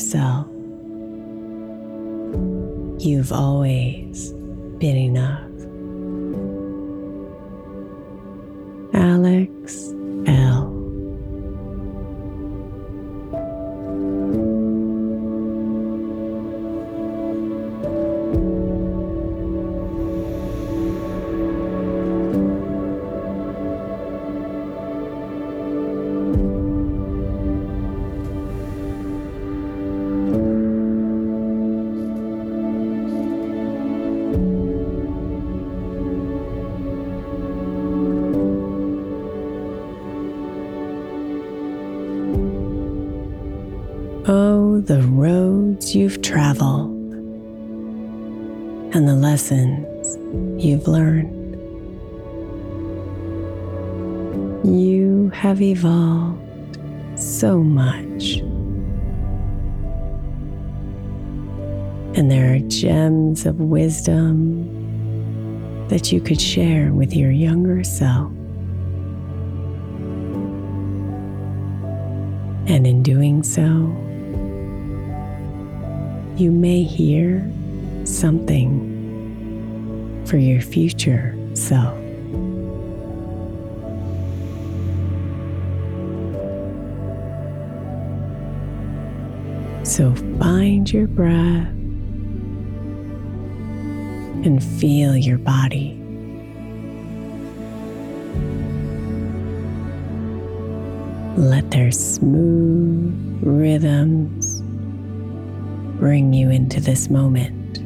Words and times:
Younger 0.00 0.10
self, 0.10 0.46
you've 3.04 3.32
always 3.32 4.32
been 4.78 4.96
enough. 4.96 5.49
The 44.90 45.02
roads 45.02 45.94
you've 45.94 46.20
traveled 46.20 46.90
and 48.92 49.06
the 49.06 49.14
lessons 49.14 50.18
you've 50.60 50.88
learned. 50.88 51.54
You 54.66 55.30
have 55.32 55.62
evolved 55.62 56.76
so 57.14 57.60
much. 57.60 58.38
And 62.18 62.28
there 62.28 62.56
are 62.56 62.58
gems 62.58 63.46
of 63.46 63.60
wisdom 63.60 64.66
that 65.86 66.10
you 66.10 66.20
could 66.20 66.40
share 66.40 66.92
with 66.92 67.14
your 67.14 67.30
younger 67.30 67.84
self. 67.84 68.32
And 72.66 72.88
in 72.88 73.04
doing 73.04 73.44
so, 73.44 73.99
you 76.40 76.50
may 76.50 76.82
hear 76.82 77.52
something 78.04 78.88
for 80.26 80.38
your 80.38 80.62
future 80.62 81.36
self. 81.52 81.98
So 89.86 90.14
find 90.38 90.90
your 90.90 91.06
breath 91.08 91.68
and 94.46 94.64
feel 94.80 95.14
your 95.14 95.36
body. 95.36 95.98
Let 101.36 101.70
their 101.70 101.90
smooth 101.90 103.40
rhythms 103.42 104.49
bring 106.00 106.32
you 106.32 106.48
into 106.48 106.80
this 106.80 107.10
moment. 107.10 107.76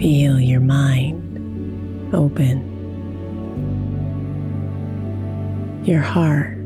Feel 0.00 0.40
your 0.40 0.58
mind 0.60 2.12
open, 2.12 2.58
your 5.84 6.00
heart 6.00 6.58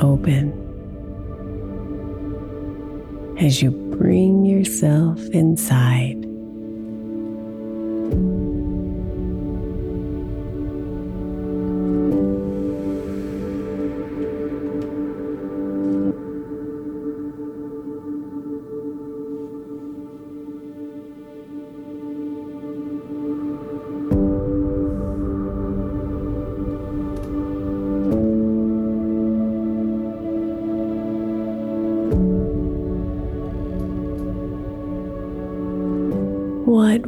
open 0.00 0.52
as 3.38 3.62
you 3.62 3.70
bring 3.70 4.44
yourself 4.44 5.20
inside. 5.28 6.27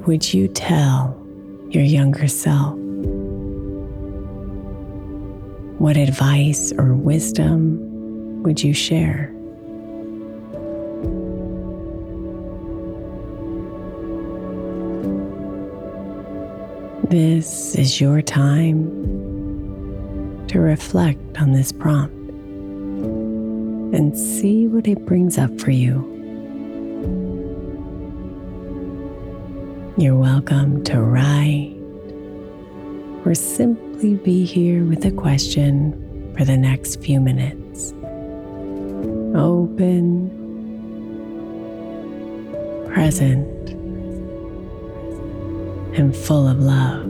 Would 0.07 0.33
you 0.33 0.49
tell 0.49 1.15
your 1.69 1.85
younger 1.85 2.27
self? 2.27 2.75
What 5.79 5.99
advice 5.99 6.73
or 6.79 6.95
wisdom 6.95 8.43
would 8.43 8.63
you 8.63 8.73
share? 8.73 9.31
This 17.11 17.75
is 17.75 18.01
your 18.01 18.23
time 18.23 18.87
to 20.49 20.61
reflect 20.61 21.41
on 21.41 21.53
this 21.53 21.73
prompt 21.73 22.15
and 23.95 24.17
see 24.17 24.67
what 24.67 24.89
it 24.89 25.05
brings 25.05 25.37
up 25.37 25.61
for 25.61 25.73
you. 25.73 26.10
You're 29.97 30.15
welcome 30.15 30.85
to 30.85 31.03
write 31.03 31.77
or 33.27 33.35
simply 33.35 34.15
be 34.15 34.45
here 34.45 34.85
with 34.85 35.05
a 35.05 35.11
question 35.11 36.33
for 36.39 36.45
the 36.45 36.57
next 36.57 37.03
few 37.03 37.21
minutes. 37.21 37.93
Open, 39.37 40.31
present, 42.95 43.71
and 45.99 46.17
full 46.17 46.47
of 46.47 46.61
love. 46.61 47.10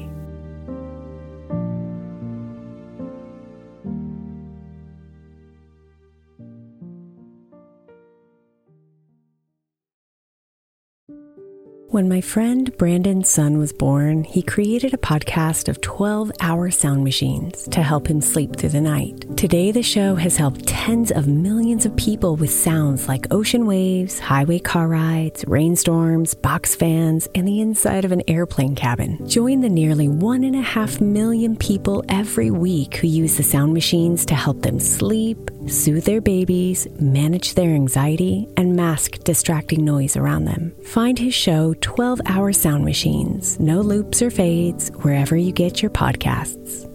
When 11.91 12.07
my 12.07 12.21
friend 12.21 12.71
Brandon's 12.77 13.27
son 13.27 13.57
was 13.57 13.73
born, 13.73 14.23
he 14.23 14.41
created 14.41 14.93
a 14.93 14.97
podcast 14.97 15.67
of 15.67 15.81
12 15.81 16.31
hour 16.39 16.71
sound 16.71 17.03
machines 17.03 17.67
to 17.67 17.83
help 17.83 18.07
him 18.07 18.21
sleep 18.21 18.55
through 18.55 18.69
the 18.69 18.79
night. 18.79 19.25
Today, 19.35 19.71
the 19.71 19.83
show 19.83 20.15
has 20.15 20.37
helped 20.37 20.65
tens 20.65 21.11
of 21.11 21.27
millions 21.27 21.85
of 21.85 21.93
people 21.97 22.37
with 22.37 22.49
sounds 22.49 23.09
like 23.09 23.27
ocean 23.29 23.65
waves, 23.65 24.19
highway 24.19 24.59
car 24.59 24.87
rides, 24.87 25.43
rainstorms, 25.47 26.33
box 26.33 26.75
fans, 26.75 27.27
and 27.35 27.45
the 27.45 27.59
inside 27.59 28.05
of 28.05 28.13
an 28.13 28.23
airplane 28.25 28.73
cabin. 28.73 29.27
Join 29.27 29.59
the 29.59 29.67
nearly 29.67 30.07
one 30.07 30.45
and 30.45 30.55
a 30.55 30.61
half 30.61 31.01
million 31.01 31.57
people 31.57 32.05
every 32.07 32.51
week 32.51 32.95
who 32.95 33.07
use 33.07 33.35
the 33.35 33.43
sound 33.43 33.73
machines 33.73 34.25
to 34.27 34.33
help 34.33 34.61
them 34.61 34.79
sleep, 34.79 35.51
soothe 35.67 36.05
their 36.05 36.21
babies, 36.21 36.87
manage 36.99 37.53
their 37.53 37.71
anxiety, 37.71 38.47
and 38.57 38.75
mask 38.75 39.23
distracting 39.23 39.85
noise 39.85 40.17
around 40.17 40.45
them. 40.45 40.73
Find 40.83 41.17
his 41.17 41.33
show 41.33 41.73
12 41.81 42.21
hour 42.25 42.51
sound 42.51 42.83
machines, 42.83 43.59
no 43.59 43.81
loops 43.81 44.21
or 44.21 44.31
fades, 44.31 44.89
wherever 45.03 45.35
you 45.37 45.51
get 45.51 45.81
your 45.81 45.91
podcasts. 45.91 46.90